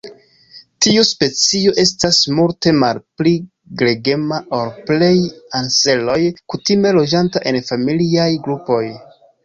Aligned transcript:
Tiu 0.85 1.03
specio 1.09 1.73
estas 1.83 2.21
multe 2.39 2.73
malpli 2.85 3.35
gregema 3.83 4.41
ol 4.63 4.75
plej 4.91 5.13
anseroj, 5.63 6.21
kutime 6.55 6.99
loĝanta 7.01 7.49
en 7.53 7.65
familiaj 7.73 8.31
grupoj. 8.49 8.85